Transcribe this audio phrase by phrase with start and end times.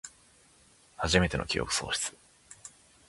[0.97, 2.17] はじめての記憶喪失